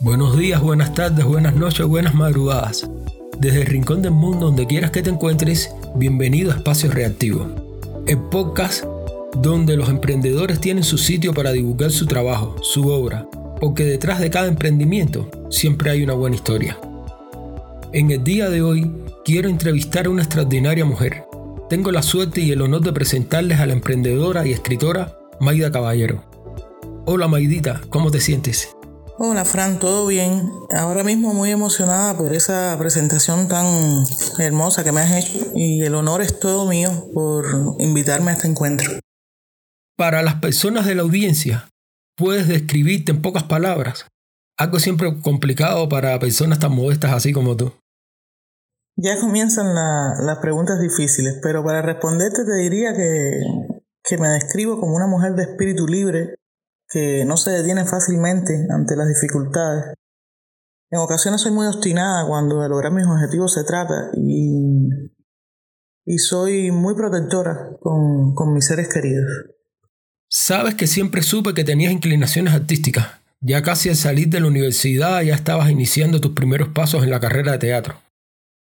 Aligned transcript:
Buenos 0.00 0.38
días, 0.38 0.62
buenas 0.62 0.94
tardes, 0.94 1.24
buenas 1.24 1.56
noches, 1.56 1.84
buenas 1.84 2.14
madrugadas. 2.14 2.88
Desde 3.40 3.62
el 3.62 3.66
rincón 3.66 4.00
del 4.00 4.12
mundo 4.12 4.46
donde 4.46 4.64
quieras 4.64 4.92
que 4.92 5.02
te 5.02 5.10
encuentres, 5.10 5.70
bienvenido 5.96 6.52
a 6.52 6.54
Espacio 6.54 6.88
Reactivo, 6.92 7.48
el 8.06 8.18
podcast 8.18 8.84
donde 9.38 9.76
los 9.76 9.88
emprendedores 9.88 10.60
tienen 10.60 10.84
su 10.84 10.98
sitio 10.98 11.34
para 11.34 11.50
divulgar 11.50 11.90
su 11.90 12.06
trabajo, 12.06 12.54
su 12.62 12.86
obra, 12.86 13.28
porque 13.58 13.84
detrás 13.84 14.20
de 14.20 14.30
cada 14.30 14.46
emprendimiento 14.46 15.28
siempre 15.50 15.90
hay 15.90 16.04
una 16.04 16.14
buena 16.14 16.36
historia. 16.36 16.78
En 17.92 18.12
el 18.12 18.22
día 18.22 18.50
de 18.50 18.62
hoy 18.62 18.88
quiero 19.24 19.48
entrevistar 19.48 20.06
a 20.06 20.10
una 20.10 20.22
extraordinaria 20.22 20.84
mujer. 20.84 21.24
Tengo 21.68 21.90
la 21.90 22.02
suerte 22.02 22.40
y 22.40 22.52
el 22.52 22.62
honor 22.62 22.82
de 22.82 22.92
presentarles 22.92 23.58
a 23.58 23.66
la 23.66 23.72
emprendedora 23.72 24.46
y 24.46 24.52
escritora 24.52 25.18
Maida 25.40 25.72
Caballero. 25.72 26.22
Hola 27.04 27.26
Maidita, 27.26 27.80
¿cómo 27.90 28.12
te 28.12 28.20
sientes? 28.20 28.77
Hola 29.20 29.44
Fran, 29.44 29.80
¿todo 29.80 30.06
bien? 30.06 30.48
Ahora 30.70 31.02
mismo 31.02 31.34
muy 31.34 31.50
emocionada 31.50 32.16
por 32.16 32.32
esa 32.32 32.76
presentación 32.78 33.48
tan 33.48 33.66
hermosa 34.38 34.84
que 34.84 34.92
me 34.92 35.00
has 35.00 35.10
hecho 35.10 35.50
y 35.56 35.82
el 35.82 35.96
honor 35.96 36.22
es 36.22 36.38
todo 36.38 36.68
mío 36.68 36.88
por 37.12 37.44
invitarme 37.80 38.30
a 38.30 38.34
este 38.34 38.46
encuentro. 38.46 38.88
Para 39.96 40.22
las 40.22 40.36
personas 40.36 40.86
de 40.86 40.94
la 40.94 41.02
audiencia, 41.02 41.68
¿puedes 42.16 42.46
describirte 42.46 43.10
en 43.10 43.20
pocas 43.20 43.42
palabras? 43.42 44.06
Algo 44.56 44.78
siempre 44.78 45.12
complicado 45.20 45.88
para 45.88 46.16
personas 46.20 46.60
tan 46.60 46.70
modestas 46.70 47.10
así 47.10 47.32
como 47.32 47.56
tú. 47.56 47.72
Ya 48.94 49.18
comienzan 49.18 49.74
las 49.74 50.38
preguntas 50.38 50.80
difíciles, 50.80 51.40
pero 51.42 51.64
para 51.64 51.82
responderte 51.82 52.44
te 52.44 52.54
diría 52.54 52.94
que, 52.94 53.32
que 54.04 54.16
me 54.16 54.28
describo 54.28 54.78
como 54.78 54.94
una 54.94 55.08
mujer 55.08 55.34
de 55.34 55.42
espíritu 55.42 55.88
libre, 55.88 56.36
que 56.88 57.24
no 57.26 57.36
se 57.36 57.50
detiene 57.50 57.84
fácilmente 57.84 58.66
ante 58.70 58.96
las 58.96 59.08
dificultades. 59.08 59.94
En 60.90 61.00
ocasiones 61.00 61.42
soy 61.42 61.52
muy 61.52 61.66
obstinada 61.66 62.26
cuando 62.26 62.62
de 62.62 62.68
lograr 62.68 62.92
mis 62.92 63.06
objetivos 63.06 63.52
se 63.52 63.64
trata 63.64 64.10
y, 64.14 64.88
y 66.06 66.18
soy 66.18 66.70
muy 66.70 66.94
protectora 66.94 67.76
con, 67.80 68.34
con 68.34 68.54
mis 68.54 68.66
seres 68.66 68.88
queridos. 68.88 69.26
Sabes 70.30 70.74
que 70.74 70.86
siempre 70.86 71.22
supe 71.22 71.54
que 71.54 71.64
tenías 71.64 71.92
inclinaciones 71.92 72.54
artísticas. 72.54 73.06
Ya 73.40 73.62
casi 73.62 73.88
al 73.88 73.96
salir 73.96 74.28
de 74.28 74.40
la 74.40 74.48
universidad 74.48 75.22
ya 75.22 75.34
estabas 75.34 75.70
iniciando 75.70 76.20
tus 76.20 76.32
primeros 76.32 76.68
pasos 76.68 77.04
en 77.04 77.10
la 77.10 77.20
carrera 77.20 77.52
de 77.52 77.58
teatro. 77.58 77.94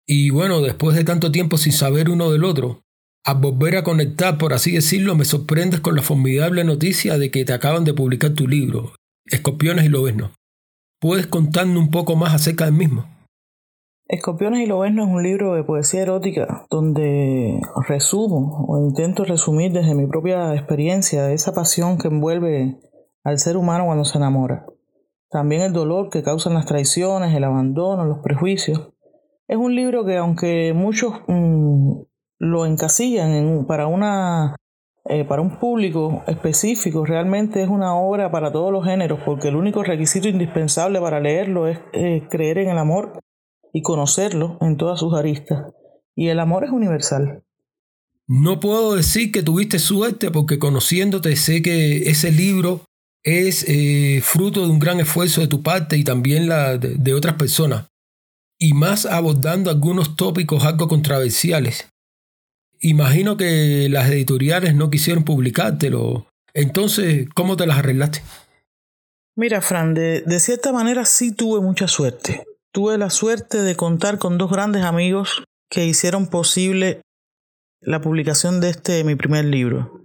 Y 0.05 0.29
bueno, 0.29 0.61
después 0.61 0.95
de 0.95 1.03
tanto 1.03 1.31
tiempo 1.31 1.57
sin 1.57 1.71
saber 1.71 2.09
uno 2.09 2.31
del 2.31 2.43
otro, 2.43 2.83
al 3.23 3.37
volver 3.37 3.77
a 3.77 3.83
conectar, 3.83 4.37
por 4.37 4.53
así 4.53 4.71
decirlo, 4.71 5.15
me 5.15 5.25
sorprendes 5.25 5.79
con 5.79 5.95
la 5.95 6.01
formidable 6.01 6.63
noticia 6.63 7.17
de 7.17 7.29
que 7.29 7.45
te 7.45 7.53
acaban 7.53 7.83
de 7.83 7.93
publicar 7.93 8.31
tu 8.31 8.47
libro, 8.47 8.93
Escorpiones 9.25 9.85
y 9.85 9.89
Lobezno. 9.89 10.31
¿Puedes 10.99 11.27
contarme 11.27 11.77
un 11.77 11.91
poco 11.91 12.15
más 12.15 12.33
acerca 12.33 12.65
del 12.65 12.73
mismo? 12.73 13.05
Escorpiones 14.07 14.61
y 14.61 14.65
Lobezno 14.65 15.03
es 15.03 15.09
un 15.09 15.23
libro 15.23 15.53
de 15.53 15.63
poesía 15.63 16.01
erótica 16.01 16.65
donde 16.69 17.61
resumo 17.87 18.65
o 18.67 18.77
intento 18.77 19.23
resumir 19.23 19.71
desde 19.71 19.95
mi 19.95 20.05
propia 20.05 20.53
experiencia 20.53 21.31
esa 21.31 21.53
pasión 21.53 21.97
que 21.97 22.09
envuelve 22.09 22.77
al 23.23 23.39
ser 23.39 23.55
humano 23.55 23.85
cuando 23.85 24.03
se 24.03 24.17
enamora. 24.17 24.65
También 25.29 25.61
el 25.61 25.71
dolor 25.71 26.09
que 26.09 26.23
causan 26.23 26.55
las 26.55 26.65
traiciones, 26.65 27.33
el 27.33 27.45
abandono, 27.45 28.03
los 28.03 28.19
prejuicios. 28.19 28.89
Es 29.47 29.57
un 29.57 29.75
libro 29.75 30.05
que 30.05 30.17
aunque 30.17 30.73
muchos 30.73 31.13
mm, 31.27 32.01
lo 32.41 32.65
encasillan 32.65 33.65
para 33.67 33.85
una 33.85 34.55
eh, 35.05 35.25
para 35.25 35.43
un 35.43 35.59
público 35.59 36.23
específico 36.25 37.05
realmente 37.05 37.61
es 37.61 37.69
una 37.69 37.95
obra 37.95 38.31
para 38.31 38.51
todos 38.51 38.71
los 38.71 38.83
géneros 38.83 39.19
porque 39.23 39.49
el 39.49 39.55
único 39.55 39.83
requisito 39.83 40.27
indispensable 40.27 40.99
para 40.99 41.19
leerlo 41.19 41.67
es 41.67 41.77
eh, 41.93 42.23
creer 42.31 42.57
en 42.57 42.69
el 42.71 42.79
amor 42.79 43.19
y 43.71 43.83
conocerlo 43.83 44.57
en 44.61 44.75
todas 44.77 44.99
sus 44.99 45.13
aristas. 45.13 45.71
Y 46.15 46.29
el 46.29 46.39
amor 46.39 46.63
es 46.63 46.71
universal. 46.71 47.43
No 48.27 48.59
puedo 48.59 48.95
decir 48.95 49.31
que 49.31 49.43
tuviste 49.43 49.77
suerte 49.77 50.31
porque 50.31 50.57
conociéndote 50.57 51.35
sé 51.35 51.61
que 51.61 52.09
ese 52.09 52.31
libro 52.31 52.81
es 53.23 53.65
eh, 53.67 54.19
fruto 54.23 54.65
de 54.65 54.71
un 54.71 54.79
gran 54.79 54.99
esfuerzo 54.99 55.41
de 55.41 55.47
tu 55.47 55.61
parte 55.61 55.95
y 55.95 56.03
también 56.03 56.49
la 56.49 56.77
de 56.77 57.13
otras 57.13 57.35
personas. 57.35 57.85
Y 58.57 58.73
más 58.73 59.05
abordando 59.05 59.69
algunos 59.69 60.15
tópicos 60.15 60.65
algo 60.65 60.87
controversiales 60.87 61.90
imagino 62.81 63.37
que 63.37 63.87
las 63.89 64.09
editoriales 64.09 64.75
no 64.75 64.89
quisieron 64.89 65.23
publicártelo. 65.23 66.27
Entonces, 66.53 67.27
¿cómo 67.33 67.55
te 67.55 67.65
las 67.65 67.77
arreglaste? 67.77 68.21
Mira, 69.37 69.61
Fran, 69.61 69.93
de, 69.93 70.21
de, 70.25 70.39
cierta 70.39 70.73
manera 70.73 71.05
sí 71.05 71.31
tuve 71.33 71.61
mucha 71.61 71.87
suerte. 71.87 72.43
Tuve 72.73 72.97
la 72.97 73.09
suerte 73.09 73.59
de 73.59 73.75
contar 73.75 74.17
con 74.17 74.37
dos 74.37 74.51
grandes 74.51 74.83
amigos 74.83 75.43
que 75.69 75.85
hicieron 75.85 76.27
posible 76.27 77.01
la 77.81 78.01
publicación 78.01 78.59
de 78.61 78.69
este 78.69 79.03
mi 79.03 79.15
primer 79.15 79.45
libro. 79.45 80.01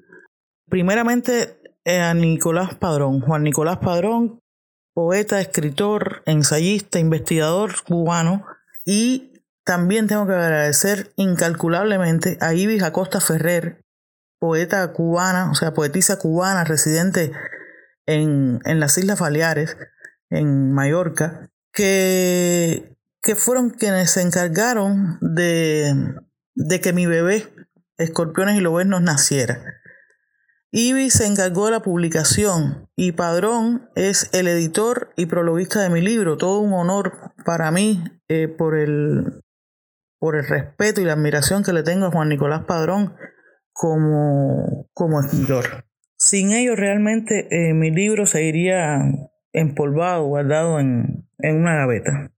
Primeramente 0.69 1.59
eh, 1.85 2.01
a 2.01 2.15
Nicolás 2.15 2.75
Padrón, 2.75 3.21
Juan 3.21 3.43
Nicolás 3.43 3.79
Padrón, 3.79 4.41
poeta, 4.95 5.41
escritor, 5.41 6.23
ensayista, 6.27 6.99
investigador 6.99 7.75
cubano 7.85 8.47
y 8.85 9.36
también 9.67 10.07
tengo 10.07 10.29
que 10.29 10.33
agradecer 10.33 11.13
incalculablemente 11.17 12.39
a 12.41 12.55
Ibis 12.55 12.85
Acosta 12.85 13.21
Ferrer, 13.21 13.85
poeta 14.39 14.93
cubana, 14.93 15.51
o 15.51 15.55
sea, 15.57 15.75
poetisa 15.75 16.21
cubana 16.21 16.63
residente 16.63 17.33
en, 18.07 18.61
en 18.65 18.79
las 18.79 18.97
Islas 18.97 19.19
Baleares, 19.19 19.77
en 20.31 20.73
Mallorca, 20.73 21.51
que, 21.73 22.97
que 23.21 23.35
fueron 23.35 23.71
quienes 23.71 24.13
se 24.13 24.23
encargaron 24.23 25.19
de, 25.21 26.15
de 26.55 26.81
que 26.81 26.93
mi 26.93 27.07
bebé, 27.07 27.53
Escorpiones 27.99 28.57
y 28.57 28.61
Lobeznos, 28.61 29.03
naciera. 29.03 29.65
Ibis 30.71 31.15
se 31.15 31.27
encargó 31.27 31.65
de 31.67 31.73
la 31.73 31.83
publicación 31.83 32.89
y 32.95 33.13
Padrón 33.13 33.91
es 33.97 34.31
el 34.33 34.47
editor 34.47 35.13
y 35.17 35.27
prologuista 35.27 35.81
de 35.81 35.91
mi 35.91 36.03
libro. 36.03 36.37
Todo 36.37 36.61
un 36.61 36.73
honor 36.73 37.33
para 37.45 37.73
mí 37.73 38.05
eh, 38.29 38.47
por 38.47 38.77
el 38.77 39.43
por 40.19 40.37
el 40.37 40.47
respeto 40.47 41.01
y 41.01 41.05
la 41.05 41.13
admiración 41.13 41.63
que 41.63 41.73
le 41.73 41.83
tengo 41.83 42.07
a 42.07 42.11
Juan 42.11 42.29
Nicolás 42.29 42.65
Padrón 42.67 43.15
como, 43.73 44.89
como 44.93 45.21
escritor. 45.21 45.85
Sin 46.17 46.53
ello 46.53 46.75
realmente 46.77 47.47
eh, 47.51 47.75
mi 47.75 47.91
libro 47.91 48.27
seguiría 48.27 48.99
empolvado, 49.53 50.25
guardado 50.25 50.81
en, 50.81 51.29
en 51.39 51.57
una 51.57 51.77
gaveta. 51.77 52.33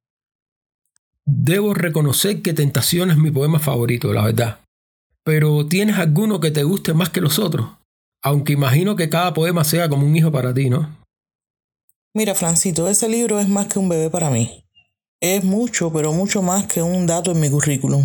Debo 1.25 1.75
reconocer 1.75 2.43
que 2.43 2.55
Tentación 2.55 3.11
es 3.11 3.17
mi 3.17 3.31
poema 3.31 3.59
favorito, 3.59 4.13
la 4.13 4.25
verdad. 4.25 4.61
Pero 5.25 5.67
¿tienes 5.67 5.99
alguno 5.99 6.41
que 6.41 6.51
te 6.51 6.63
guste 6.63 6.95
más 6.95 7.11
que 7.11 7.21
los 7.21 7.39
otros? 7.39 7.69
Aunque 8.23 8.55
imagino 8.55 8.97
que 8.97 9.09
cada 9.09 9.35
poema 9.35 9.63
sea 9.63 9.89
como 9.89 10.07
un 10.07 10.17
hijo 10.17 10.33
para 10.33 10.53
ti, 10.55 10.71
¿no? 10.71 10.97
Mira, 12.15 12.35
Francito, 12.35 12.89
ese 12.89 13.09
libro 13.09 13.39
es 13.39 13.49
más 13.49 13.67
que 13.67 13.79
un 13.79 13.89
bebé 13.89 14.11
para 14.11 14.31
mí 14.31 14.68
es 15.21 15.45
mucho, 15.45 15.93
pero 15.93 16.13
mucho 16.13 16.43
más 16.43 16.67
que 16.67 16.83
un 16.83 17.07
dato 17.07 17.33
en 17.33 17.41
mi 17.41 17.51
currículum. 17.51 18.05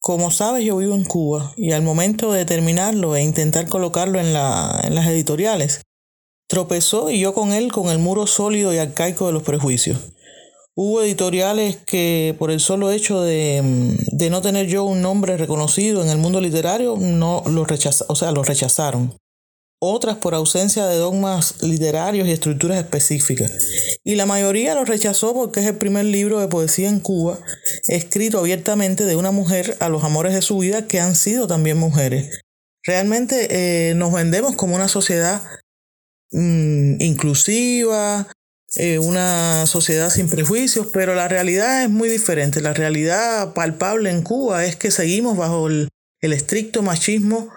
Como 0.00 0.30
sabes, 0.30 0.64
yo 0.64 0.76
vivo 0.76 0.94
en 0.94 1.04
Cuba 1.04 1.52
y 1.56 1.72
al 1.72 1.82
momento 1.82 2.32
de 2.32 2.44
terminarlo 2.44 3.16
e 3.16 3.22
intentar 3.22 3.68
colocarlo 3.68 4.20
en, 4.20 4.32
las 4.32 5.06
editoriales, 5.06 5.82
tropezó 6.46 7.10
y 7.10 7.20
yo 7.20 7.32
con 7.32 7.52
él 7.52 7.72
con 7.72 7.88
el 7.88 7.98
muro 7.98 8.26
sólido 8.26 8.74
y 8.74 8.78
arcaico 8.78 9.26
de 9.26 9.32
los 9.32 9.42
prejuicios. 9.42 9.98
Hubo 10.76 11.02
editoriales 11.02 11.76
que 11.76 12.34
por 12.38 12.50
el 12.50 12.60
solo 12.60 12.90
hecho 12.90 13.22
de, 13.22 13.96
de 14.12 14.30
no 14.30 14.42
tener 14.42 14.66
yo 14.66 14.84
un 14.84 15.00
nombre 15.00 15.36
reconocido 15.36 16.02
en 16.02 16.10
el 16.10 16.18
mundo 16.18 16.40
literario, 16.40 16.96
no 16.98 17.42
lo 17.46 17.64
rechazaron, 17.64 18.12
o 18.12 18.16
sea, 18.16 18.32
lo 18.32 18.42
rechazaron 18.42 19.16
otras 19.84 20.16
por 20.16 20.34
ausencia 20.34 20.86
de 20.86 20.96
dogmas 20.96 21.62
literarios 21.62 22.28
y 22.28 22.32
estructuras 22.32 22.78
específicas. 22.78 23.52
Y 24.04 24.16
la 24.16 24.26
mayoría 24.26 24.74
lo 24.74 24.84
rechazó 24.84 25.34
porque 25.34 25.60
es 25.60 25.66
el 25.66 25.76
primer 25.76 26.04
libro 26.04 26.40
de 26.40 26.48
poesía 26.48 26.88
en 26.88 27.00
Cuba 27.00 27.38
escrito 27.88 28.38
abiertamente 28.38 29.04
de 29.04 29.16
una 29.16 29.30
mujer 29.30 29.76
a 29.80 29.88
los 29.88 30.04
amores 30.04 30.34
de 30.34 30.42
su 30.42 30.58
vida 30.58 30.86
que 30.86 31.00
han 31.00 31.14
sido 31.14 31.46
también 31.46 31.78
mujeres. 31.78 32.40
Realmente 32.82 33.48
eh, 33.90 33.94
nos 33.94 34.12
vendemos 34.12 34.56
como 34.56 34.74
una 34.76 34.88
sociedad 34.88 35.42
mm, 36.32 37.00
inclusiva, 37.00 38.28
eh, 38.76 38.98
una 38.98 39.66
sociedad 39.66 40.10
sin 40.10 40.28
prejuicios, 40.28 40.88
pero 40.92 41.14
la 41.14 41.28
realidad 41.28 41.82
es 41.82 41.90
muy 41.90 42.08
diferente. 42.08 42.60
La 42.60 42.74
realidad 42.74 43.54
palpable 43.54 44.10
en 44.10 44.22
Cuba 44.22 44.64
es 44.64 44.76
que 44.76 44.90
seguimos 44.90 45.36
bajo 45.36 45.68
el 45.68 45.88
estricto 46.20 46.82
machismo 46.82 47.50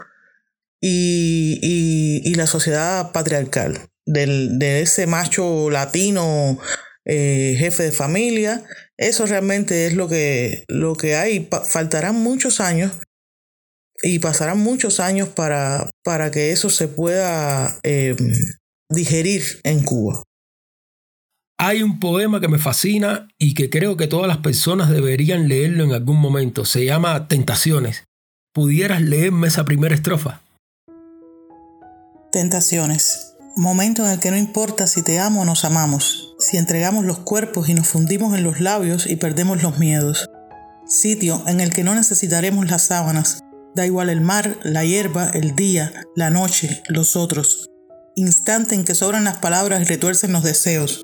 y, 0.81 2.33
la 2.35 2.45
sociedad 2.45 3.11
patriarcal, 3.11 3.89
de 4.05 4.81
ese 4.81 5.07
macho 5.07 5.69
latino 5.71 6.59
eh, 7.09 7.55
jefe 7.57 7.83
de 7.83 7.91
familia. 7.93 8.65
Eso 8.97 9.25
realmente 9.25 9.87
es 9.87 9.93
lo 9.93 10.09
que, 10.09 10.65
lo 10.67 10.95
que 10.95 11.15
hay. 11.15 11.47
faltarán 11.63 12.15
muchos 12.15 12.59
años 12.59 12.91
y 14.03 14.19
pasarán 14.19 14.59
muchos 14.59 14.99
años 14.99 15.29
para, 15.29 15.89
para 16.03 16.31
que 16.31 16.51
eso 16.51 16.69
se 16.69 16.89
pueda 16.89 17.79
em, 17.83 18.17
digerir 18.89 19.61
en 19.63 19.83
Cuba. 19.83 20.21
Hay 21.57 21.81
un 21.81 21.99
poema 21.99 22.41
que 22.41 22.49
me 22.49 22.59
fascina 22.59 23.29
y 23.39 23.53
que 23.53 23.69
creo 23.69 23.95
que 23.95 24.07
todas 24.07 24.27
las 24.27 24.37
personas 24.39 24.89
deberían 24.89 25.47
leerlo 25.47 25.85
en 25.85 25.93
algún 25.93 26.19
momento. 26.19 26.65
Se 26.65 26.83
llama 26.83 27.29
Tentaciones. 27.29 28.03
¿Pudieras 28.53 29.01
leerme 29.01 29.47
esa 29.47 29.63
primera 29.63 29.95
estrofa? 29.95 30.41
Tentaciones. 32.37 33.33
Momento 33.55 34.05
en 34.05 34.11
el 34.11 34.19
que 34.19 34.29
no 34.29 34.37
importa 34.37 34.85
si 34.85 35.01
te 35.01 35.17
amo 35.17 35.41
o 35.41 35.45
nos 35.45 35.65
amamos, 35.65 36.35
si 36.37 36.57
entregamos 36.57 37.03
los 37.03 37.17
cuerpos 37.17 37.67
y 37.67 37.73
nos 37.73 37.87
fundimos 37.87 38.37
en 38.37 38.43
los 38.43 38.59
labios 38.59 39.07
y 39.07 39.15
perdemos 39.15 39.63
los 39.63 39.79
miedos. 39.79 40.29
Sitio 40.85 41.41
en 41.47 41.61
el 41.61 41.73
que 41.73 41.83
no 41.83 41.95
necesitaremos 41.95 42.69
las 42.69 42.83
sábanas. 42.83 43.39
Da 43.73 43.87
igual 43.87 44.11
el 44.11 44.21
mar, 44.21 44.55
la 44.61 44.85
hierba, 44.85 45.31
el 45.33 45.55
día, 45.55 45.91
la 46.15 46.29
noche, 46.29 46.83
los 46.89 47.15
otros. 47.15 47.71
Instante 48.15 48.75
en 48.75 48.85
que 48.85 48.93
sobran 48.93 49.23
las 49.23 49.37
palabras 49.37 49.81
y 49.81 49.85
retuercen 49.85 50.31
los 50.31 50.43
deseos. 50.43 51.01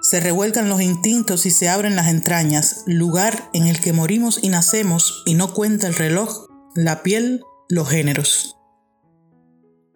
Se 0.00 0.20
revuelcan 0.20 0.68
los 0.68 0.80
instintos 0.80 1.44
y 1.44 1.50
se 1.50 1.68
abren 1.68 1.96
las 1.96 2.06
entrañas. 2.06 2.84
Lugar 2.86 3.50
en 3.52 3.66
el 3.66 3.80
que 3.80 3.92
morimos 3.92 4.38
y 4.40 4.48
nacemos 4.48 5.24
y 5.26 5.34
no 5.34 5.54
cuenta 5.54 5.88
el 5.88 5.96
reloj, 5.96 6.46
la 6.76 7.02
piel, 7.02 7.40
los 7.68 7.88
géneros. 7.88 8.61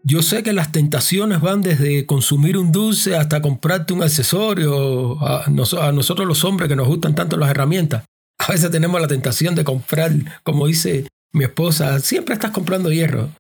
Yo 0.08 0.22
sé 0.22 0.44
que 0.44 0.52
las 0.52 0.70
tentaciones 0.70 1.40
van 1.40 1.62
desde 1.62 2.06
consumir 2.06 2.56
un 2.58 2.70
dulce 2.70 3.16
hasta 3.16 3.42
comprarte 3.42 3.92
un 3.92 4.04
accesorio. 4.04 5.18
A, 5.20 5.50
nosotros 5.50 6.28
los 6.28 6.44
hombres 6.44 6.68
que 6.68 6.76
nos 6.76 6.86
gustan 6.86 7.16
tanto 7.16 7.36
las 7.36 7.50
herramientas. 7.50 8.04
A 8.38 8.52
veces 8.52 8.70
tenemos 8.70 9.00
la 9.00 9.08
tentación 9.08 9.56
de 9.56 9.64
comprar, 9.64 10.12
como 10.44 10.68
dice 10.68 11.08
mi 11.32 11.42
esposa, 11.42 11.98
siempre 11.98 12.34
estás 12.34 12.52
comprando 12.52 12.92
hierro. 12.92 13.30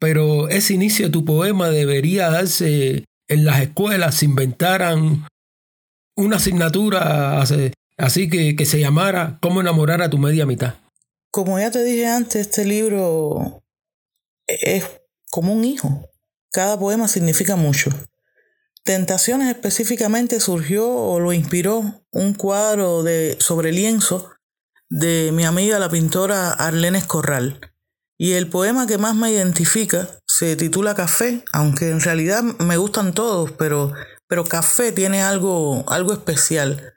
Pero 0.00 0.48
ese 0.48 0.72
inicio 0.72 1.06
de 1.06 1.12
tu 1.12 1.26
poema 1.26 1.68
debería 1.68 2.30
darse 2.30 3.04
en 3.28 3.44
las 3.44 3.60
escuelas, 3.60 4.14
si 4.14 4.24
inventaran 4.24 5.26
una 6.16 6.36
asignatura 6.36 7.42
así 7.98 8.30
que, 8.30 8.56
que 8.56 8.64
se 8.64 8.80
llamara 8.80 9.36
Cómo 9.42 9.60
enamorar 9.60 10.00
a 10.00 10.08
tu 10.08 10.16
media 10.16 10.46
mitad. 10.46 10.76
Como 11.30 11.58
ya 11.58 11.70
te 11.70 11.84
dije 11.84 12.06
antes, 12.06 12.46
este 12.46 12.64
libro 12.64 13.62
es 14.46 14.84
como 15.36 15.52
un 15.52 15.66
hijo. 15.66 16.08
Cada 16.50 16.78
poema 16.78 17.08
significa 17.08 17.56
mucho. 17.56 17.90
Tentaciones 18.84 19.50
específicamente 19.50 20.40
surgió 20.40 20.88
o 20.88 21.20
lo 21.20 21.34
inspiró 21.34 22.00
un 22.10 22.32
cuadro 22.32 23.02
de 23.02 23.36
sobre 23.38 23.70
lienzo 23.70 24.30
de 24.88 25.32
mi 25.34 25.44
amiga 25.44 25.78
la 25.78 25.90
pintora 25.90 26.52
Arlene 26.52 27.06
Corral. 27.06 27.60
Y 28.16 28.32
el 28.32 28.48
poema 28.48 28.86
que 28.86 28.96
más 28.96 29.14
me 29.14 29.30
identifica 29.30 30.08
se 30.26 30.56
titula 30.56 30.94
Café, 30.94 31.44
aunque 31.52 31.90
en 31.90 32.00
realidad 32.00 32.42
me 32.42 32.78
gustan 32.78 33.12
todos, 33.12 33.52
pero, 33.52 33.92
pero 34.28 34.44
Café 34.44 34.90
tiene 34.90 35.20
algo, 35.20 35.84
algo 35.90 36.14
especial 36.14 36.94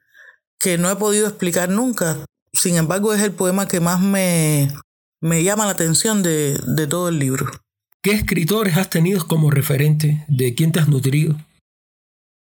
que 0.61 0.77
no 0.77 0.89
he 0.89 0.95
podido 0.95 1.27
explicar 1.27 1.67
nunca. 1.67 2.23
Sin 2.53 2.77
embargo, 2.77 3.13
es 3.13 3.21
el 3.21 3.33
poema 3.33 3.67
que 3.67 3.81
más 3.81 3.99
me, 3.99 4.73
me 5.19 5.43
llama 5.43 5.65
la 5.65 5.71
atención 5.71 6.23
de, 6.23 6.57
de 6.65 6.87
todo 6.87 7.09
el 7.09 7.19
libro. 7.19 7.51
¿Qué 8.01 8.11
escritores 8.11 8.77
has 8.77 8.89
tenido 8.89 9.27
como 9.27 9.51
referente? 9.51 10.23
¿De 10.29 10.55
quién 10.55 10.71
te 10.71 10.79
has 10.79 10.87
nutrido? 10.87 11.35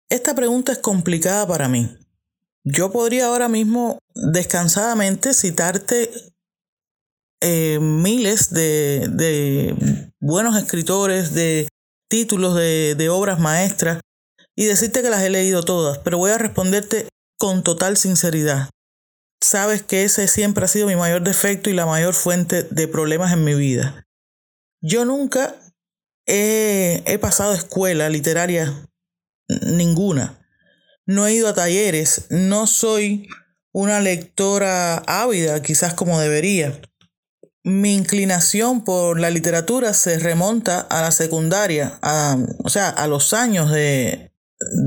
Esta 0.08 0.35
pregunta 0.35 0.73
es 0.73 0.79
complicada 0.79 1.46
para 1.46 1.69
mí. 1.69 1.99
Yo 2.64 2.91
podría 2.91 3.26
ahora 3.26 3.49
mismo 3.49 3.99
descansadamente 4.14 5.35
citarte 5.35 6.11
eh, 7.43 7.79
miles 7.79 8.55
de, 8.55 9.06
de, 9.11 10.11
buenos 10.19 10.56
escritores, 10.56 11.35
de 11.35 11.69
títulos 12.08 12.55
de, 12.55 12.94
de 12.94 13.11
obras 13.11 13.38
maestras 13.38 14.00
y 14.56 14.64
decirte 14.64 15.02
que 15.02 15.11
las 15.11 15.23
he 15.23 15.29
leído 15.29 15.62
todas, 15.62 15.99
pero 15.99 16.17
voy 16.17 16.31
a 16.31 16.38
responderte 16.38 17.08
con 17.37 17.62
total 17.62 17.99
sinceridad. 17.99 18.70
Sabes 19.43 19.82
que 19.82 20.05
ese 20.05 20.26
siempre 20.26 20.64
ha 20.64 20.69
sido 20.69 20.87
mi 20.87 20.97
mayor 20.97 21.23
defecto 21.23 21.69
y 21.69 21.75
la 21.75 21.85
mayor 21.85 22.14
fuente 22.14 22.62
de 22.62 22.88
problemas 22.88 23.31
en 23.35 23.44
mi 23.44 23.55
vida. 23.55 24.04
Yo 24.87 25.07
nunca 25.07 25.55
he, 26.27 27.19
pasado 27.19 27.55
escuela 27.55 28.11
literaria 28.11 28.87
ninguna. 29.63 30.47
No 31.07 31.27
he 31.27 31.33
ido 31.33 31.49
a 31.49 31.55
talleres, 31.55 32.27
no 32.29 32.67
soy 32.67 33.27
una 33.73 34.01
lectora 34.01 34.99
ávida, 35.07 35.63
quizás 35.63 35.95
como 35.95 36.21
debería. 36.21 36.83
Mi 37.63 37.95
inclinación 37.95 38.85
por 38.85 39.19
la 39.19 39.31
literatura 39.31 39.95
se 39.95 40.19
remonta 40.19 40.81
a 40.81 41.01
la 41.01 41.13
secundaria, 41.13 41.99
o 42.63 42.69
sea, 42.69 42.91
a 42.91 43.07
los 43.07 43.33
años 43.33 43.71
de, 43.71 44.33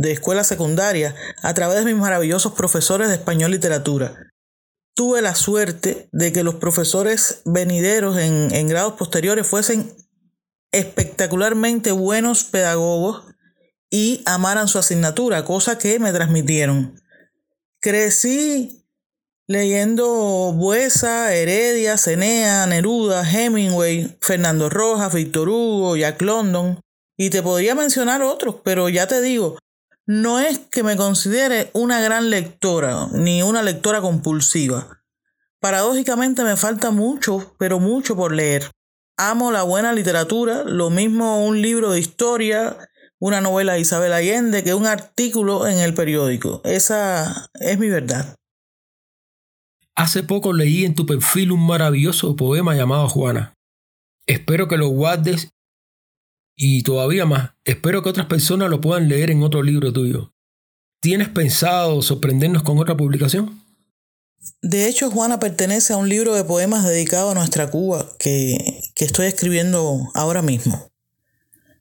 escuela 0.03 0.43
secundaria, 0.43 1.15
a 1.41 1.55
través 1.55 1.79
de 1.79 1.85
mis 1.85 1.99
maravillosos 1.99 2.53
profesores 2.53 3.07
de 3.07 3.15
español 3.15 3.49
literatura 3.49 4.26
tuve 4.97 5.21
la 5.21 5.35
suerte 5.35 6.09
de 6.11 6.33
que 6.33 6.43
los 6.43 6.55
profesores 6.55 7.43
venideros 7.45 8.17
en, 8.17 8.51
en 8.51 8.67
grados 8.67 8.93
posteriores 8.93 9.45
fuesen 9.45 9.93
espectacularmente 10.71 11.91
buenos 11.91 12.43
pedagogos 12.43 13.23
y 13.91 14.23
amaran 14.25 14.67
su 14.67 14.79
asignatura, 14.79 15.45
cosa 15.45 15.77
que 15.77 15.99
me 15.99 16.11
transmitieron. 16.11 16.99
Crecí 17.79 18.87
leyendo 19.45 20.51
Buesa, 20.53 21.31
Heredia, 21.31 21.99
Cenea, 21.99 22.65
Neruda, 22.65 23.23
Hemingway, 23.29 24.17
Fernando 24.19 24.67
Rojas, 24.67 25.13
Víctor 25.13 25.47
Hugo, 25.47 25.95
Jack 25.95 26.23
London, 26.23 26.81
y 27.15 27.29
te 27.29 27.43
podría 27.43 27.75
mencionar 27.75 28.23
otros, 28.23 28.55
pero 28.63 28.89
ya 28.89 29.07
te 29.07 29.21
digo, 29.21 29.59
no 30.07 30.39
es 30.39 30.59
que 30.59 30.83
me 30.83 30.95
considere 30.95 31.69
una 31.73 31.99
gran 31.99 32.29
lectora, 32.29 33.09
ni 33.11 33.43
una 33.43 33.61
lectora 33.61 33.99
compulsiva. 33.99 35.03
Paradójicamente 35.59 36.43
me 36.45 36.55
falta 36.55 36.91
mucho, 36.91 37.55
pero 37.59 37.79
mucho 37.79 38.15
por 38.15 38.33
leer. 38.33 38.71
Amo 39.17 39.51
la 39.51 39.63
buena 39.63 39.91
literatura, 39.91 40.63
lo 40.63 40.89
mismo 40.89 41.45
un 41.45 41.61
libro 41.61 41.91
de 41.91 41.99
historia, 41.99 42.77
una 43.19 43.41
novela 43.41 43.73
de 43.73 43.81
Isabel 43.81 44.13
Allende, 44.13 44.63
que 44.63 44.73
un 44.73 44.85
artículo 44.85 45.67
en 45.67 45.79
el 45.79 45.93
periódico. 45.93 46.61
Esa 46.63 47.49
es 47.55 47.77
mi 47.77 47.89
verdad. 47.89 48.35
Hace 49.93 50.23
poco 50.23 50.53
leí 50.53 50.85
en 50.85 50.95
tu 50.95 51.05
perfil 51.05 51.51
un 51.51 51.65
maravilloso 51.65 52.35
poema 52.35 52.75
llamado 52.75 53.09
Juana. 53.09 53.55
Espero 54.25 54.67
que 54.67 54.77
lo 54.77 54.87
guardes 54.87 55.49
y 56.57 56.81
todavía 56.81 57.25
más, 57.25 57.51
espero 57.63 58.01
que 58.01 58.09
otras 58.09 58.25
personas 58.25 58.69
lo 58.69 58.81
puedan 58.81 59.07
leer 59.07 59.29
en 59.29 59.43
otro 59.43 59.61
libro 59.61 59.93
tuyo. 59.93 60.33
¿Tienes 60.99 61.29
pensado 61.29 62.01
sorprendernos 62.01 62.63
con 62.63 62.79
otra 62.79 62.97
publicación? 62.97 63.63
De 64.63 64.87
hecho, 64.87 65.11
Juana 65.11 65.39
pertenece 65.39 65.93
a 65.93 65.97
un 65.97 66.09
libro 66.09 66.33
de 66.33 66.43
poemas 66.43 66.83
dedicado 66.83 67.29
a 67.29 67.35
nuestra 67.35 67.69
Cuba 67.69 68.09
que, 68.17 68.81
que 68.95 69.05
estoy 69.05 69.27
escribiendo 69.27 70.09
ahora 70.15 70.41
mismo. 70.41 70.89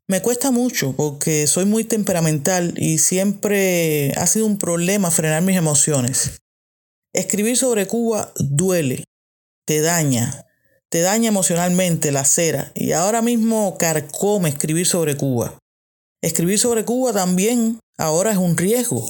Me 0.08 0.20
cuesta 0.20 0.50
mucho 0.50 0.94
porque 0.94 1.46
soy 1.46 1.64
muy 1.64 1.84
temperamental 1.84 2.74
y 2.76 2.98
siempre 2.98 4.12
ha 4.16 4.26
sido 4.26 4.44
un 4.44 4.58
problema 4.58 5.10
frenar 5.10 5.42
mis 5.42 5.56
emociones. 5.56 6.42
Escribir 7.14 7.56
sobre 7.56 7.86
Cuba 7.86 8.32
duele, 8.38 9.04
te 9.64 9.80
daña, 9.80 10.44
te 10.96 11.02
daña 11.02 11.28
emocionalmente, 11.28 12.10
la 12.10 12.24
cera, 12.24 12.72
y 12.74 12.92
ahora 12.92 13.20
mismo 13.20 13.76
carcome 13.76 14.48
escribir 14.48 14.86
sobre 14.86 15.14
Cuba. 15.14 15.52
Escribir 16.22 16.58
sobre 16.58 16.86
Cuba 16.86 17.12
también 17.12 17.80
ahora 17.98 18.30
es 18.30 18.38
un 18.38 18.56
riesgo, 18.56 19.06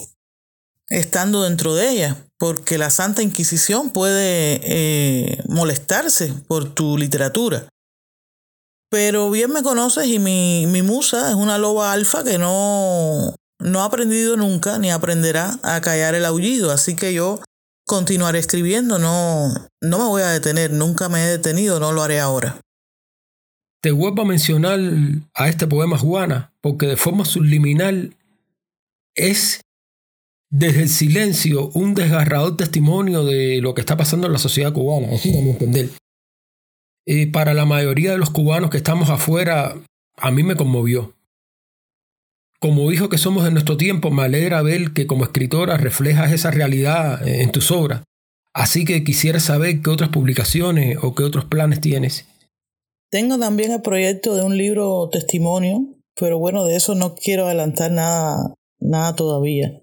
estando 0.88 1.44
dentro 1.44 1.76
de 1.76 1.88
ella, 1.88 2.26
porque 2.40 2.76
la 2.76 2.90
Santa 2.90 3.22
Inquisición 3.22 3.90
puede 3.90 4.60
eh, 4.64 5.40
molestarse 5.46 6.34
por 6.48 6.74
tu 6.74 6.98
literatura. 6.98 7.68
Pero 8.90 9.30
bien 9.30 9.52
me 9.52 9.62
conoces 9.62 10.08
y 10.08 10.18
mi, 10.18 10.66
mi 10.66 10.82
musa 10.82 11.28
es 11.28 11.36
una 11.36 11.56
loba 11.56 11.92
alfa 11.92 12.24
que 12.24 12.36
no, 12.36 13.32
no 13.60 13.80
ha 13.80 13.84
aprendido 13.84 14.36
nunca 14.36 14.80
ni 14.80 14.90
aprenderá 14.90 15.60
a 15.62 15.80
callar 15.80 16.16
el 16.16 16.24
aullido, 16.24 16.72
así 16.72 16.96
que 16.96 17.14
yo 17.14 17.38
continuaré 17.86 18.38
escribiendo, 18.38 18.98
no, 18.98 19.48
no 19.80 19.98
me 19.98 20.04
voy 20.04 20.22
a 20.22 20.30
detener, 20.30 20.72
nunca 20.72 21.08
me 21.08 21.22
he 21.22 21.26
detenido, 21.28 21.80
no 21.80 21.92
lo 21.92 22.02
haré 22.02 22.20
ahora. 22.20 22.60
Te 23.80 23.92
vuelvo 23.92 24.22
a 24.22 24.26
mencionar 24.26 24.80
a 25.34 25.48
este 25.48 25.66
poema 25.66 25.96
Juana, 25.96 26.52
porque 26.60 26.86
de 26.86 26.96
forma 26.96 27.24
subliminal 27.24 28.16
es 29.14 29.60
desde 30.50 30.82
el 30.82 30.88
silencio 30.88 31.70
un 31.74 31.94
desgarrador 31.94 32.56
testimonio 32.56 33.24
de 33.24 33.60
lo 33.60 33.74
que 33.74 33.80
está 33.80 33.96
pasando 33.96 34.26
en 34.26 34.32
la 34.32 34.38
sociedad 34.38 34.72
cubana, 34.72 35.14
así 35.14 35.34
a 35.34 35.38
entender. 35.38 35.90
Eh, 37.06 37.30
para 37.30 37.54
la 37.54 37.64
mayoría 37.64 38.12
de 38.12 38.18
los 38.18 38.30
cubanos 38.30 38.70
que 38.70 38.78
estamos 38.78 39.10
afuera, 39.10 39.76
a 40.16 40.30
mí 40.30 40.42
me 40.42 40.56
conmovió. 40.56 41.15
Como 42.60 42.90
hijo 42.90 43.08
que 43.08 43.18
somos 43.18 43.44
de 43.44 43.50
nuestro 43.50 43.76
tiempo, 43.76 44.10
me 44.10 44.22
alegra 44.22 44.62
ver 44.62 44.92
que 44.92 45.06
como 45.06 45.24
escritora 45.24 45.76
reflejas 45.76 46.32
esa 46.32 46.50
realidad 46.50 47.26
en 47.26 47.52
tus 47.52 47.70
obras. 47.70 48.02
Así 48.54 48.86
que 48.86 49.04
quisiera 49.04 49.38
saber 49.38 49.82
qué 49.82 49.90
otras 49.90 50.08
publicaciones 50.08 50.96
o 51.02 51.14
qué 51.14 51.22
otros 51.22 51.44
planes 51.44 51.80
tienes. 51.82 52.26
Tengo 53.10 53.38
también 53.38 53.72
el 53.72 53.82
proyecto 53.82 54.34
de 54.34 54.42
un 54.42 54.56
libro 54.56 55.10
testimonio, 55.12 55.96
pero 56.18 56.38
bueno, 56.38 56.64
de 56.64 56.76
eso 56.76 56.94
no 56.94 57.14
quiero 57.14 57.44
adelantar 57.44 57.90
nada, 57.90 58.54
nada 58.80 59.14
todavía. 59.14 59.82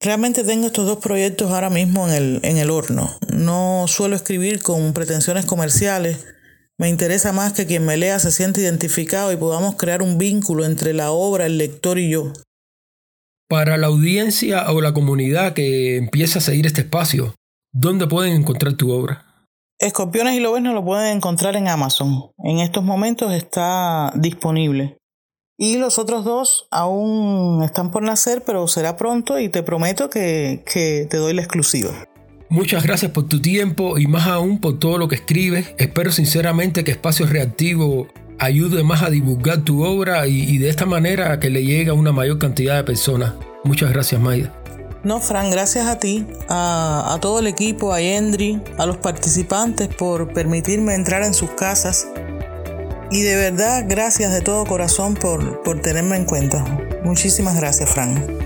Realmente 0.00 0.44
tengo 0.44 0.66
estos 0.66 0.86
dos 0.86 0.98
proyectos 0.98 1.50
ahora 1.50 1.70
mismo 1.70 2.06
en 2.08 2.14
el, 2.14 2.40
en 2.44 2.58
el 2.58 2.70
horno. 2.70 3.18
No 3.32 3.86
suelo 3.88 4.14
escribir 4.14 4.62
con 4.62 4.92
pretensiones 4.92 5.46
comerciales. 5.46 6.24
Me 6.78 6.90
interesa 6.90 7.32
más 7.32 7.54
que 7.54 7.66
quien 7.66 7.86
me 7.86 7.96
lea 7.96 8.18
se 8.18 8.30
siente 8.30 8.60
identificado 8.60 9.32
y 9.32 9.36
podamos 9.36 9.76
crear 9.76 10.02
un 10.02 10.18
vínculo 10.18 10.64
entre 10.66 10.92
la 10.92 11.10
obra, 11.10 11.46
el 11.46 11.56
lector 11.56 11.98
y 11.98 12.10
yo. 12.10 12.32
Para 13.48 13.78
la 13.78 13.86
audiencia 13.86 14.70
o 14.70 14.82
la 14.82 14.92
comunidad 14.92 15.54
que 15.54 15.96
empieza 15.96 16.38
a 16.38 16.42
seguir 16.42 16.66
este 16.66 16.82
espacio, 16.82 17.34
¿dónde 17.72 18.06
pueden 18.06 18.34
encontrar 18.34 18.74
tu 18.74 18.90
obra? 18.90 19.24
Escorpiones 19.78 20.34
y 20.34 20.40
Lobes 20.40 20.62
no 20.62 20.74
lo 20.74 20.84
pueden 20.84 21.16
encontrar 21.16 21.56
en 21.56 21.68
Amazon. 21.68 22.30
En 22.38 22.58
estos 22.58 22.84
momentos 22.84 23.32
está 23.32 24.12
disponible. 24.14 24.98
Y 25.58 25.78
los 25.78 25.98
otros 25.98 26.24
dos 26.24 26.66
aún 26.70 27.62
están 27.62 27.90
por 27.90 28.02
nacer, 28.02 28.42
pero 28.44 28.68
será 28.68 28.96
pronto 28.96 29.38
y 29.38 29.48
te 29.48 29.62
prometo 29.62 30.10
que, 30.10 30.62
que 30.70 31.06
te 31.08 31.16
doy 31.16 31.32
la 31.32 31.40
exclusiva. 31.40 32.06
Muchas 32.48 32.84
gracias 32.84 33.10
por 33.10 33.26
tu 33.26 33.40
tiempo 33.40 33.98
y 33.98 34.06
más 34.06 34.26
aún 34.28 34.60
por 34.60 34.78
todo 34.78 34.98
lo 34.98 35.08
que 35.08 35.16
escribes. 35.16 35.74
Espero 35.78 36.12
sinceramente 36.12 36.84
que 36.84 36.92
Espacio 36.92 37.26
Reactivo 37.26 38.08
ayude 38.38 38.84
más 38.84 39.02
a 39.02 39.10
divulgar 39.10 39.62
tu 39.62 39.84
obra 39.84 40.26
y, 40.26 40.58
de 40.58 40.68
esta 40.68 40.86
manera 40.86 41.40
que 41.40 41.50
le 41.50 41.64
llegue 41.64 41.90
a 41.90 41.94
una 41.94 42.12
mayor 42.12 42.38
cantidad 42.38 42.76
de 42.76 42.84
personas. 42.84 43.34
Muchas 43.64 43.92
gracias, 43.92 44.20
Maida. 44.20 44.52
No, 45.02 45.20
Fran, 45.20 45.50
gracias 45.50 45.86
a 45.86 45.98
ti, 45.98 46.26
a, 46.48 47.18
todo 47.20 47.40
el 47.40 47.46
equipo, 47.46 47.92
a 47.92 48.00
Endry, 48.00 48.60
a 48.78 48.86
los 48.86 48.96
participantes 48.96 49.88
por 49.88 50.32
permitirme 50.32 50.94
entrar 50.94 51.22
en 51.22 51.34
sus 51.34 51.50
casas 51.50 52.08
y 53.10 53.22
de 53.22 53.36
verdad, 53.36 53.84
gracias 53.88 54.32
de 54.32 54.40
todo 54.40 54.66
corazón 54.66 55.14
por, 55.14 55.62
por 55.62 55.80
tenerme 55.80 56.16
en 56.16 56.24
cuenta. 56.24 56.64
Muchísimas 57.04 57.56
gracias, 57.56 57.90
Fran. 57.90 58.45